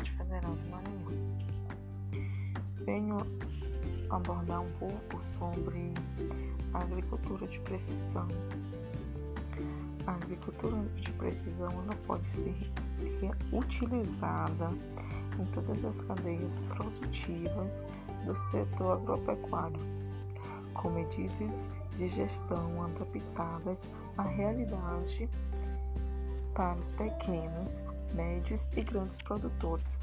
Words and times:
Federal 0.00 0.54
do 0.54 0.70
Maranhão. 0.70 1.12
Venho 2.84 3.16
abordar 4.10 4.62
um 4.62 4.70
pouco 4.72 5.22
sobre 5.22 5.92
a 6.74 6.78
agricultura 6.78 7.46
de 7.46 7.60
precisão. 7.60 8.26
A 10.06 10.12
agricultura 10.12 10.76
de 10.96 11.12
precisão 11.12 11.70
ela 11.70 11.96
pode 12.06 12.26
ser 12.26 12.54
utilizada 13.52 14.70
em 15.38 15.44
todas 15.52 15.84
as 15.84 16.00
cadeias 16.00 16.60
produtivas 16.62 17.86
do 18.26 18.36
setor 18.36 18.98
agropecuário, 18.98 19.80
com 20.74 20.90
medidas 20.90 21.68
de 21.96 22.08
gestão 22.08 22.82
adaptadas 22.84 23.88
à 24.18 24.22
realidade 24.22 25.28
para 26.54 26.78
os 26.78 26.90
pequenos, 26.92 27.82
médios 28.14 28.68
e 28.76 28.82
grandes 28.82 29.18
produtores. 29.18 29.98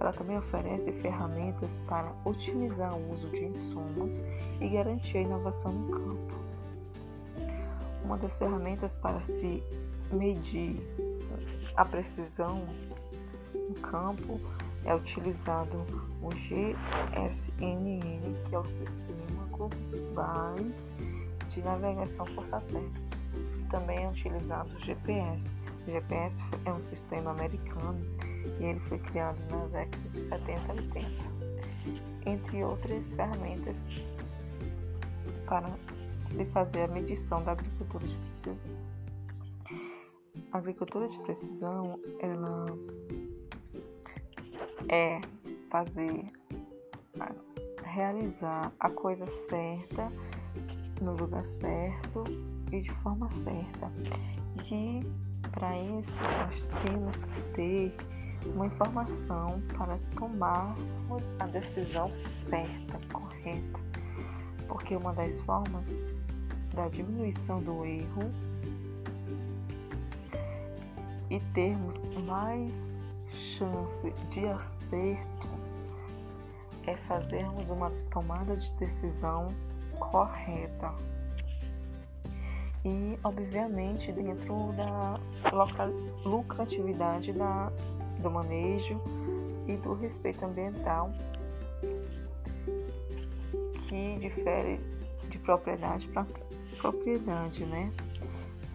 Ela 0.00 0.12
também 0.12 0.36
oferece 0.36 0.90
ferramentas 0.92 1.82
para 1.86 2.12
otimizar 2.24 2.94
o 2.94 3.12
uso 3.12 3.28
de 3.28 3.44
insumos 3.44 4.22
e 4.60 4.68
garantir 4.68 5.18
a 5.18 5.22
inovação 5.22 5.72
no 5.72 5.90
campo. 5.90 6.34
Uma 8.04 8.18
das 8.18 8.38
ferramentas 8.38 8.96
para 8.96 9.20
se 9.20 9.62
medir 10.12 10.76
a 11.76 11.84
precisão 11.84 12.66
no 13.54 13.74
campo 13.80 14.40
é 14.84 14.94
utilizado 14.94 15.86
o 16.20 16.28
GSNN, 16.30 17.94
que 18.44 18.54
é 18.54 18.58
o 18.58 18.64
Sistema 18.64 19.46
Globais 19.50 20.92
de 21.48 21.62
Navegação 21.62 22.26
por 22.34 22.44
Satélites. 22.44 23.24
Também 23.70 24.04
é 24.04 24.08
utilizado 24.08 24.74
o 24.74 24.78
GPS. 24.80 25.50
O 25.86 25.90
GPS 25.90 26.42
é 26.64 26.72
um 26.72 26.80
sistema 26.80 27.32
americano 27.32 28.00
e 28.60 28.64
ele 28.64 28.80
foi 28.80 28.98
criado 28.98 29.38
na 29.50 29.66
década 29.66 30.08
de 30.10 30.20
70 30.20 30.52
e 30.52 30.78
80, 30.78 31.08
entre 32.26 32.64
outras 32.64 33.12
ferramentas 33.12 33.86
para 35.46 35.68
se 36.26 36.44
fazer 36.46 36.82
a 36.82 36.88
medição 36.88 37.42
da 37.42 37.52
agricultura 37.52 38.06
de 38.06 38.16
precisão. 38.16 38.70
A 40.52 40.58
agricultura 40.58 41.06
de 41.06 41.18
precisão, 41.18 41.98
ela 42.20 42.66
é 44.88 45.20
fazer, 45.70 46.30
realizar 47.82 48.72
a 48.78 48.90
coisa 48.90 49.26
certa 49.26 50.08
no 51.00 51.14
lugar 51.14 51.44
certo 51.44 52.24
e 52.70 52.80
de 52.80 52.90
forma 53.02 53.28
certa. 53.28 53.90
E 54.70 55.02
para 55.52 55.78
isso 55.78 56.20
nós 56.38 56.66
temos 56.84 57.24
que 57.24 57.40
ter 57.52 57.96
uma 58.46 58.66
informação 58.66 59.62
para 59.76 59.98
tomarmos 60.16 61.32
a 61.38 61.46
decisão 61.46 62.10
certa, 62.48 62.98
correta. 63.12 63.80
Porque 64.66 64.96
uma 64.96 65.12
das 65.12 65.40
formas 65.40 65.96
da 66.74 66.88
diminuição 66.88 67.60
do 67.60 67.84
erro 67.84 68.30
e 71.30 71.38
termos 71.54 72.02
mais 72.26 72.94
chance 73.28 74.10
de 74.30 74.46
acerto 74.46 75.48
é 76.86 76.96
fazermos 76.96 77.70
uma 77.70 77.90
tomada 78.10 78.56
de 78.56 78.72
decisão 78.74 79.48
correta. 79.98 80.92
E, 82.84 83.18
obviamente, 83.22 84.10
dentro 84.10 84.72
da 84.76 85.20
lucratividade 86.24 87.32
da, 87.32 87.70
do 88.20 88.30
manejo 88.30 89.00
e 89.66 89.76
do 89.76 89.94
respeito 89.94 90.44
ambiental, 90.44 91.12
que 93.88 94.18
difere 94.18 94.80
de 95.28 95.38
propriedade 95.38 96.08
para 96.08 96.26
propriedade, 96.78 97.64
né? 97.66 97.92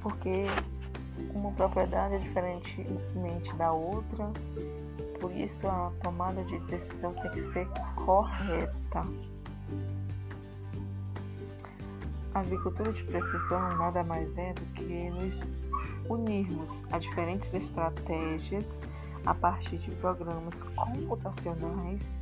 Porque 0.02 0.46
uma 1.34 1.52
propriedade 1.52 2.16
é 2.16 2.20
diferentemente 2.20 3.54
da 3.56 3.74
outra, 3.74 4.32
por 5.20 5.32
isso 5.36 5.68
a 5.68 5.92
tomada 6.02 6.44
de 6.44 6.60
decisão 6.62 7.14
tem 7.14 7.32
que 7.32 7.42
ser 7.42 7.68
correta. 7.96 9.04
A 12.38 12.42
agricultura 12.42 12.94
de 12.94 13.04
precisão 13.04 13.60
nada 13.78 14.04
mais 14.04 14.38
é 14.38 14.54
do 14.54 14.62
que 14.74 15.10
nos 15.10 15.52
unirmos 16.08 16.84
a 16.92 17.00
diferentes 17.00 17.52
estratégias 17.52 18.80
a 19.26 19.34
partir 19.34 19.80
de 19.80 19.90
programas 19.96 20.62
computacionais 20.62 22.16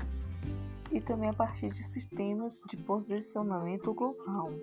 e 0.90 1.02
também 1.02 1.28
a 1.28 1.34
partir 1.34 1.70
de 1.70 1.84
sistemas 1.84 2.62
de 2.70 2.78
posicionamento 2.78 3.94
global 3.94 4.54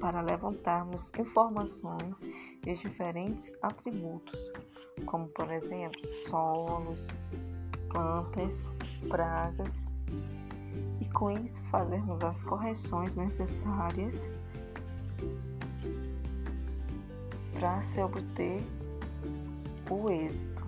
para 0.00 0.20
levantarmos 0.20 1.12
informações 1.16 2.18
de 2.60 2.74
diferentes 2.74 3.56
atributos, 3.62 4.50
como 5.06 5.28
por 5.28 5.48
exemplo 5.52 6.04
solos, 6.28 7.06
plantas, 7.88 8.68
pragas, 9.08 9.86
e 11.00 11.04
com 11.06 11.30
isso 11.30 11.60
fazermos 11.70 12.22
as 12.22 12.42
correções 12.42 13.16
necessárias 13.16 14.26
para 17.58 17.80
se 17.82 18.00
obter 18.00 18.62
o 19.90 20.08
êxito. 20.08 20.66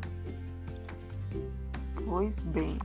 Pois 2.05 2.41
bem, 2.43 2.79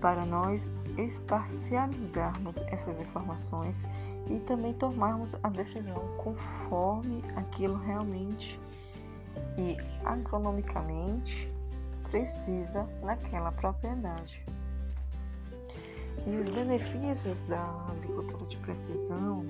para 0.00 0.24
nós 0.24 0.70
espacializarmos 0.98 2.56
essas 2.68 3.00
informações 3.00 3.86
e 4.28 4.38
também 4.40 4.72
tomarmos 4.74 5.34
a 5.42 5.48
decisão 5.48 6.16
conforme 6.16 7.22
aquilo 7.36 7.76
realmente 7.76 8.58
e 9.56 9.76
agronomicamente 10.04 11.52
precisa 12.10 12.84
naquela 13.02 13.52
propriedade. 13.52 14.44
E 16.24 16.36
os 16.36 16.48
benefícios 16.48 17.42
da 17.44 17.62
agricultura 17.90 18.46
de 18.46 18.56
precisão 18.58 19.44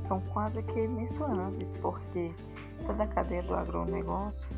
são 0.00 0.20
quase 0.20 0.62
que 0.62 0.86
mensuráveis, 0.86 1.74
porque 1.80 2.32
toda 2.86 3.04
a 3.04 3.06
cadeia 3.06 3.42
do 3.42 3.54
agronegócio, 3.54 4.48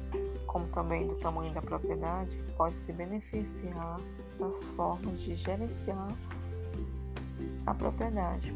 como 0.46 0.66
também 0.68 1.06
do 1.06 1.14
tamanho 1.16 1.52
da 1.52 1.62
propriedade, 1.62 2.36
pode 2.56 2.76
se 2.76 2.92
beneficiar 2.92 4.00
das 4.38 4.64
formas 4.76 5.20
de 5.20 5.34
gerenciar 5.34 6.08
a 7.66 7.74
propriedade. 7.74 8.54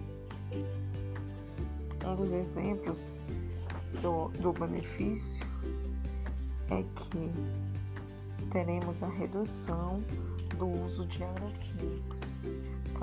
Um 2.06 2.16
dos 2.16 2.33
exemplos 2.33 3.12
do, 4.03 4.28
do 4.41 4.53
benefício 4.53 5.45
é 6.71 6.83
que 6.95 7.33
teremos 8.51 9.03
a 9.03 9.09
redução 9.09 10.03
do 10.59 10.66
uso 10.84 11.06
de 11.06 11.25
agroquímicos, 11.25 12.39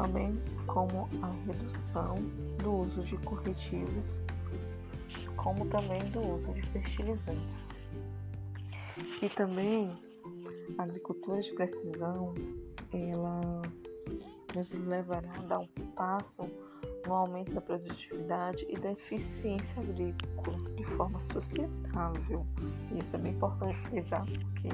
também 0.01 0.41
como 0.65 1.07
a 1.21 1.29
redução 1.45 2.15
do 2.57 2.77
uso 2.77 3.03
de 3.03 3.17
corretivos, 3.17 4.19
como 5.35 5.67
também 5.67 5.99
do 6.09 6.21
uso 6.21 6.51
de 6.53 6.63
fertilizantes. 6.69 7.69
E 9.21 9.29
também 9.29 9.95
a 10.77 10.83
agricultura 10.83 11.39
de 11.39 11.53
precisão, 11.53 12.33
ela 12.91 13.61
nos 14.55 14.71
levará 14.71 15.31
a 15.35 15.41
dar 15.43 15.59
um 15.59 15.67
passo 15.95 16.49
no 17.05 17.13
aumento 17.13 17.53
da 17.53 17.61
produtividade 17.61 18.65
e 18.69 18.77
da 18.77 18.91
eficiência 18.91 19.81
agrícola 19.81 20.57
de 20.75 20.83
forma 20.83 21.19
sustentável. 21.19 22.45
Isso 22.99 23.15
é 23.15 23.19
bem 23.19 23.33
importante 23.33 23.77
frisar, 23.89 24.25
porque 24.25 24.69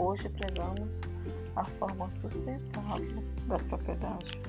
hoje 0.00 0.28
prezamos 0.30 1.00
a 1.56 1.64
forma 1.64 2.08
sustentável 2.10 3.22
da 3.46 3.58
propriedade. 3.58 4.40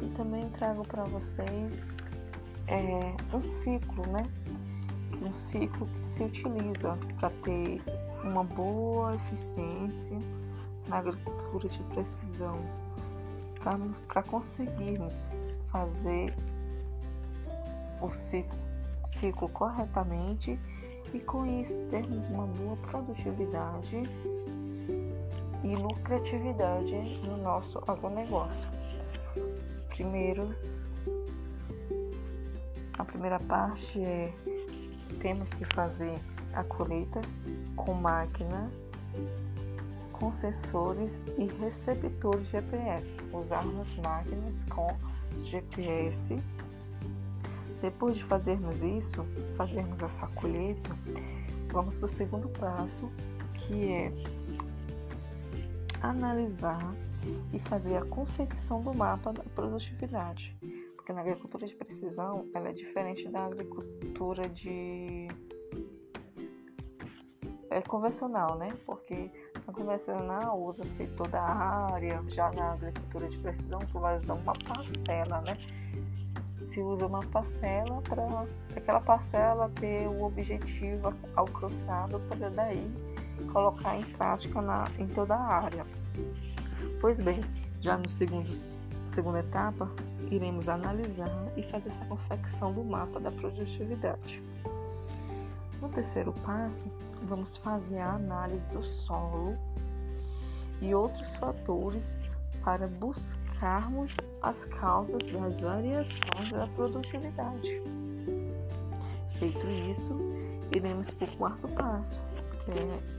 E 0.00 0.06
também 0.16 0.48
trago 0.50 0.86
para 0.86 1.04
vocês 1.04 1.84
é, 2.68 3.14
um 3.34 3.42
ciclo, 3.42 4.06
né? 4.06 4.24
Um 5.20 5.34
ciclo 5.34 5.86
que 5.86 6.04
se 6.04 6.22
utiliza 6.22 6.96
para 7.18 7.30
ter 7.42 7.82
uma 8.22 8.44
boa 8.44 9.14
eficiência 9.16 10.18
na 10.86 10.98
agricultura 10.98 11.68
de 11.68 11.82
precisão 11.84 12.56
para 14.06 14.22
conseguirmos 14.22 15.30
fazer 15.68 16.34
o 18.00 18.12
ciclo, 18.12 18.58
ciclo 19.04 19.48
corretamente 19.48 20.58
e 21.12 21.18
com 21.20 21.44
isso 21.60 21.84
termos 21.90 22.24
uma 22.28 22.46
boa 22.46 22.76
produtividade 22.76 24.02
e 25.64 25.74
lucratividade 25.74 26.94
no 27.24 27.36
nosso 27.36 27.78
agronegócio. 27.86 28.68
Primeiros, 29.88 30.84
a 32.98 33.04
primeira 33.04 33.38
parte 33.40 34.00
é 34.02 34.32
temos 35.20 35.52
que 35.54 35.64
fazer 35.74 36.18
a 36.54 36.62
colheita 36.64 37.20
com 37.76 37.92
máquina 37.94 38.70
com 40.18 40.32
sensores 40.32 41.24
e 41.38 41.46
receptores 41.60 42.48
GPS. 42.48 43.16
Usarmos 43.32 43.94
máquinas 43.98 44.64
com 44.64 44.88
GPS. 45.44 46.36
Depois 47.80 48.16
de 48.16 48.24
fazermos 48.24 48.82
isso, 48.82 49.24
fazermos 49.56 50.02
essa 50.02 50.26
colheita, 50.28 50.90
vamos 51.72 51.96
para 51.96 52.06
o 52.06 52.08
segundo 52.08 52.48
passo, 52.48 53.08
que 53.54 53.92
é 53.92 54.12
analisar 56.02 56.94
e 57.52 57.58
fazer 57.60 57.96
a 57.96 58.04
confecção 58.04 58.80
do 58.82 58.94
mapa 58.94 59.32
da 59.32 59.42
produtividade. 59.42 60.56
Porque 60.96 61.12
na 61.12 61.20
agricultura 61.20 61.66
de 61.66 61.74
precisão, 61.74 62.48
ela 62.54 62.68
é 62.68 62.72
diferente 62.72 63.28
da 63.28 63.46
agricultura 63.46 64.48
de 64.48 65.28
é 67.70 67.82
convencional, 67.82 68.56
né? 68.56 68.74
Porque 68.86 69.30
na 69.66 69.72
convencional 69.72 70.60
usa-se 70.60 71.06
toda 71.08 71.38
a 71.38 71.92
área, 71.92 72.22
já 72.28 72.50
na 72.52 72.72
agricultura 72.72 73.28
de 73.28 73.38
precisão 73.38 73.78
tu 73.92 73.98
vai 74.00 74.18
usar 74.18 74.34
uma 74.34 74.54
parcela, 74.54 75.40
né? 75.42 75.58
Se 76.62 76.80
usa 76.80 77.06
uma 77.06 77.20
parcela 77.20 78.00
para 78.02 78.46
aquela 78.76 79.00
parcela 79.00 79.70
ter 79.80 80.08
o 80.08 80.24
objetivo 80.24 81.14
alcançado 81.36 82.20
para 82.28 82.50
daí 82.50 83.07
colocar 83.52 83.96
em 83.96 84.04
prática 84.04 84.60
na, 84.60 84.88
em 84.98 85.06
toda 85.08 85.34
a 85.34 85.54
área. 85.64 85.86
Pois 87.00 87.20
bem, 87.20 87.40
já 87.80 87.96
no 87.96 88.08
segundo 88.08 88.52
segunda 89.08 89.40
etapa, 89.40 89.90
iremos 90.30 90.68
analisar 90.68 91.30
e 91.56 91.62
fazer 91.62 91.88
essa 91.88 92.04
confecção 92.04 92.72
do 92.72 92.84
mapa 92.84 93.18
da 93.18 93.30
produtividade. 93.30 94.42
No 95.80 95.88
terceiro 95.88 96.32
passo, 96.44 96.84
vamos 97.22 97.56
fazer 97.56 97.98
a 97.98 98.14
análise 98.14 98.66
do 98.66 98.82
solo 98.82 99.56
e 100.80 100.94
outros 100.94 101.34
fatores 101.36 102.18
para 102.62 102.86
buscarmos 102.86 104.14
as 104.42 104.64
causas 104.66 105.24
das 105.26 105.60
variações 105.60 106.50
da 106.52 106.66
produtividade. 106.68 107.82
Feito 109.38 109.66
isso, 109.90 110.14
iremos 110.74 111.12
para 111.12 111.28
o 111.28 111.36
quarto 111.36 111.68
passo, 111.68 112.20
que 112.64 112.72
é 112.72 113.17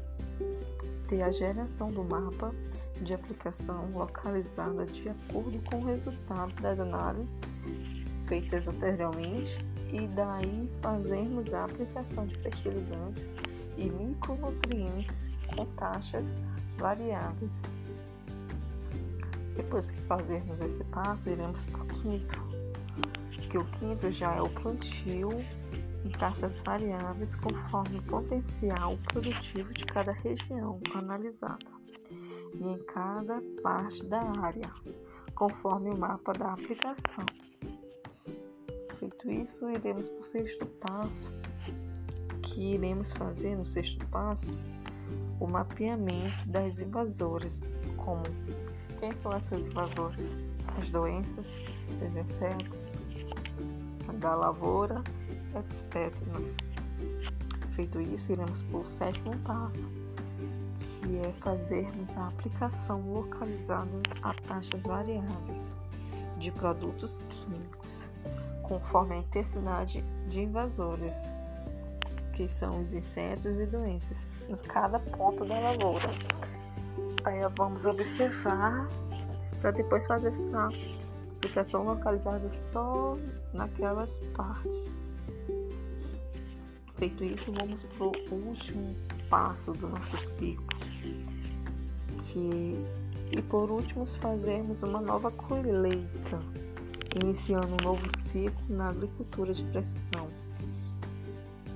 ter 1.09 1.23
a 1.23 1.31
geração 1.31 1.91
do 1.91 2.03
mapa 2.03 2.53
de 3.01 3.13
aplicação 3.13 3.91
localizada 3.93 4.85
de 4.85 5.09
acordo 5.09 5.59
com 5.69 5.77
o 5.77 5.85
resultado 5.85 6.53
das 6.61 6.79
análises 6.79 7.41
feitas 8.27 8.67
anteriormente 8.67 9.57
e 9.91 10.07
daí 10.07 10.69
fazermos 10.81 11.51
a 11.53 11.65
aplicação 11.65 12.27
de 12.27 12.37
fertilizantes 12.37 13.33
e 13.75 13.89
micronutrientes 13.89 15.27
com 15.55 15.65
taxas 15.75 16.39
variáveis. 16.77 17.63
Depois 19.55 19.89
que 19.89 19.99
fazermos 20.01 20.61
esse 20.61 20.83
passo, 20.85 21.29
iremos 21.29 21.65
para 21.65 21.81
o 21.81 21.87
quinto, 21.87 22.48
que 23.49 23.57
o 23.57 23.65
quinto 23.65 24.11
já 24.11 24.35
é 24.35 24.41
o 24.41 24.49
plantio 24.49 25.29
em 26.05 26.09
taxas 26.11 26.59
variáveis 26.59 27.35
conforme 27.35 27.97
o 27.97 28.03
potencial 28.03 28.97
produtivo 29.11 29.73
de 29.73 29.85
cada 29.85 30.11
região 30.11 30.79
analisada 30.93 31.79
e 32.53 32.67
em 32.67 32.77
cada 32.85 33.41
parte 33.61 34.05
da 34.05 34.21
área, 34.41 34.71
conforme 35.35 35.89
o 35.89 35.97
mapa 35.97 36.33
da 36.33 36.53
aplicação. 36.53 37.25
Feito 38.97 39.31
isso, 39.31 39.69
iremos 39.69 40.09
para 40.09 40.19
o 40.19 40.23
sexto 40.23 40.65
passo, 40.65 41.31
que 42.41 42.73
iremos 42.73 43.11
fazer 43.13 43.55
no 43.55 43.65
sexto 43.65 44.05
passo 44.07 44.57
o 45.39 45.47
mapeamento 45.47 46.47
das 46.47 46.79
invasoras, 46.79 47.61
como 47.97 48.23
quem 48.99 49.13
são 49.13 49.31
essas 49.33 49.65
invasoras? 49.65 50.35
As 50.77 50.89
doenças, 50.89 51.57
os 52.03 52.15
insetos, 52.15 52.91
da 54.13 54.35
lavoura, 54.35 55.03
etc. 55.55 56.13
Feito 57.75 57.99
isso, 58.01 58.31
iremos 58.31 58.61
para 58.63 58.77
o 58.77 58.85
sétimo 58.85 59.37
passo, 59.39 59.87
que 60.75 61.17
é 61.19 61.31
fazermos 61.39 62.15
a 62.17 62.27
aplicação 62.27 63.01
localizada 63.13 63.89
a 64.21 64.33
taxas 64.33 64.83
variáveis 64.83 65.71
de 66.37 66.51
produtos 66.51 67.21
químicos, 67.29 68.07
conforme 68.63 69.15
a 69.15 69.17
intensidade 69.17 70.03
de 70.27 70.41
invasores, 70.41 71.29
que 72.33 72.47
são 72.47 72.81
os 72.81 72.93
insetos 72.93 73.59
e 73.59 73.65
doenças, 73.65 74.25
em 74.47 74.55
cada 74.55 74.99
ponto 74.99 75.43
da 75.45 75.59
lavoura. 75.59 76.09
Aí 77.25 77.39
vamos 77.57 77.85
observar 77.85 78.87
para 79.61 79.71
depois 79.71 80.05
fazer 80.05 80.29
essa 80.29 80.69
aplicação 81.39 81.83
localizada 81.83 82.51
só 82.51 83.17
naquelas 83.53 84.19
partes. 84.35 84.93
Feito 86.97 87.23
isso, 87.23 87.51
vamos 87.53 87.83
para 87.83 88.07
o 88.07 88.47
último 88.47 88.93
passo 89.29 89.71
do 89.71 89.87
nosso 89.87 90.17
ciclo, 90.17 90.67
que 92.25 92.85
e 93.31 93.41
por 93.43 93.69
último 93.69 94.05
fazermos 94.05 94.81
uma 94.81 94.99
nova 94.99 95.31
colheita, 95.31 96.39
iniciando 97.23 97.67
um 97.67 97.83
novo 97.83 98.05
ciclo 98.17 98.61
na 98.67 98.89
agricultura 98.89 99.53
de 99.53 99.63
precisão. 99.65 100.27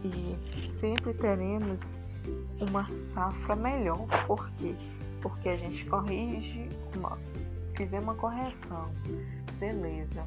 E 0.04 0.68
sempre 0.68 1.14
teremos 1.14 1.96
uma 2.60 2.88
safra 2.88 3.56
melhor, 3.56 4.06
por 4.26 4.50
quê? 4.54 4.76
Porque 5.22 5.48
a 5.48 5.56
gente 5.56 5.86
corrige, 5.86 6.68
uma, 6.96 7.18
fizemos 7.76 8.06
uma 8.06 8.16
correção, 8.16 8.90
beleza. 9.60 10.26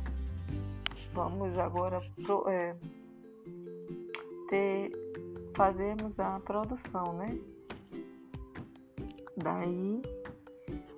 Vamos 1.13 1.59
agora 1.59 2.01
pro, 2.23 2.49
é, 2.49 2.77
ter, 4.49 4.93
fazermos 5.55 6.21
a 6.21 6.41
produção, 6.41 7.15
né? 7.15 7.39
Daí, 9.37 10.03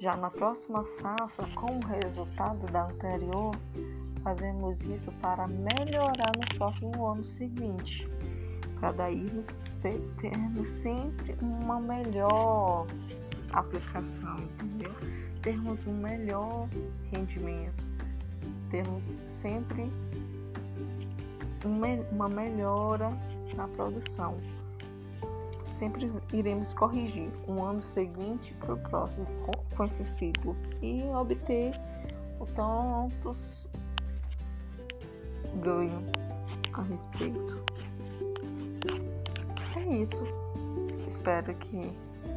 já 0.00 0.16
na 0.16 0.30
próxima 0.30 0.82
safra, 0.82 1.46
com 1.54 1.78
o 1.78 1.86
resultado 1.86 2.66
da 2.72 2.86
anterior, 2.86 3.54
fazemos 4.22 4.82
isso 4.82 5.10
para 5.20 5.46
melhorar 5.46 6.32
no 6.36 6.56
próximo 6.56 7.06
ano 7.06 7.24
seguinte, 7.24 8.08
para 8.78 8.92
daí 8.92 9.26
termos 10.20 10.68
sempre 10.68 11.36
uma 11.40 11.80
melhor 11.80 12.86
aplicação, 13.52 14.36
entendeu? 14.36 14.92
Termos 15.42 15.86
um 15.86 15.94
melhor 15.94 16.68
rendimento, 17.12 17.84
termos 18.70 19.16
sempre 19.26 19.90
uma 22.10 22.28
melhora 22.28 23.10
na 23.54 23.66
produção. 23.68 24.36
Sempre 25.70 26.10
iremos 26.32 26.74
corrigir 26.74 27.30
um 27.46 27.62
ano 27.62 27.80
seguinte 27.80 28.52
para 28.54 28.74
o 28.74 28.78
próximo 28.78 29.26
com 29.76 29.84
esse 29.84 30.04
ciclo 30.04 30.56
e 30.82 31.02
obter 31.04 31.72
o 32.40 32.46
tantos 32.46 33.68
ganho 35.62 36.02
a 36.72 36.82
respeito. 36.82 37.64
É 39.76 39.96
isso. 39.96 40.22
Espero 41.06 41.54
que 41.54 41.92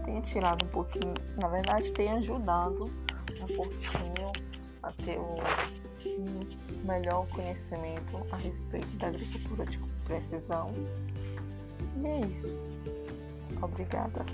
tenha 0.06 0.22
tirado 0.22 0.66
um 0.66 0.70
pouquinho, 0.70 1.14
na 1.38 1.48
verdade 1.48 1.92
tenha 1.92 2.16
ajudado 2.16 2.86
um 2.86 3.56
pouquinho 3.56 4.32
a 4.84 4.92
ter 4.92 5.18
o 5.18 5.38
um 6.08 6.86
melhor 6.86 7.28
conhecimento 7.28 8.26
a 8.32 8.38
respeito 8.38 8.88
da 8.98 9.08
agricultura 9.08 9.66
de 9.66 9.78
precisão. 10.06 10.72
E 12.02 12.08
é 12.08 12.20
isso. 12.22 12.56
Obrigada. 13.62 14.26